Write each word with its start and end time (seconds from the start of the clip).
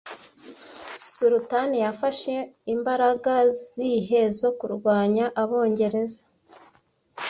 Sultan 1.13 1.69
yafashe 1.85 2.35
imbaraga 2.73 3.33
zihe 3.67 4.21
zo 4.39 4.49
kurwanya 4.59 5.25
abongereza 5.41 6.21